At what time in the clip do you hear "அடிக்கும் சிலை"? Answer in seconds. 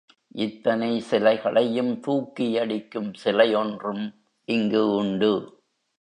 2.57-3.55